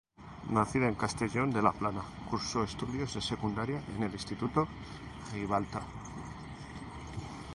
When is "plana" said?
1.73-2.03